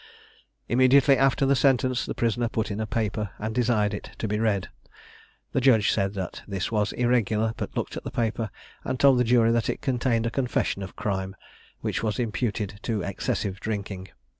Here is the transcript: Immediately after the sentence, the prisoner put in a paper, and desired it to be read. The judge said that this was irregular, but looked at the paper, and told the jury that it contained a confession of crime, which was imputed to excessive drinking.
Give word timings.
Immediately 0.67 1.15
after 1.15 1.45
the 1.45 1.55
sentence, 1.55 2.07
the 2.07 2.15
prisoner 2.15 2.49
put 2.49 2.71
in 2.71 2.79
a 2.79 2.87
paper, 2.87 3.29
and 3.37 3.53
desired 3.53 3.93
it 3.93 4.09
to 4.17 4.27
be 4.27 4.39
read. 4.39 4.67
The 5.51 5.61
judge 5.61 5.91
said 5.91 6.15
that 6.15 6.41
this 6.47 6.71
was 6.71 6.91
irregular, 6.93 7.53
but 7.55 7.77
looked 7.77 7.95
at 7.95 8.03
the 8.03 8.09
paper, 8.09 8.49
and 8.83 8.99
told 8.99 9.19
the 9.19 9.23
jury 9.23 9.51
that 9.51 9.69
it 9.69 9.81
contained 9.81 10.25
a 10.25 10.31
confession 10.31 10.81
of 10.81 10.95
crime, 10.95 11.35
which 11.81 12.01
was 12.01 12.17
imputed 12.17 12.79
to 12.81 13.03
excessive 13.03 13.59
drinking. 13.59 14.07